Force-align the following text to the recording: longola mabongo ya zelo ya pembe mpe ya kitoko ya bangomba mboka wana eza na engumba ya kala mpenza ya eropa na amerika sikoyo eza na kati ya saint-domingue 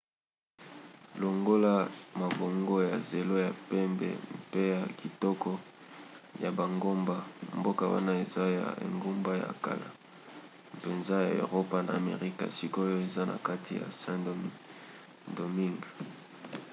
longola 1.21 1.73
mabongo 2.21 2.75
ya 2.89 2.95
zelo 3.09 3.35
ya 3.45 3.51
pembe 3.69 4.09
mpe 4.47 4.61
ya 4.75 4.81
kitoko 4.99 5.49
ya 6.43 6.49
bangomba 6.59 7.15
mboka 7.59 7.83
wana 7.93 8.11
eza 8.23 8.43
na 8.63 8.67
engumba 8.85 9.31
ya 9.43 9.49
kala 9.63 9.87
mpenza 10.77 11.15
ya 11.25 11.31
eropa 11.43 11.77
na 11.85 11.91
amerika 12.01 12.43
sikoyo 12.57 12.95
eza 13.07 13.23
na 13.29 13.35
kati 13.47 13.73
ya 13.81 13.87
saint-domingue 14.01 15.91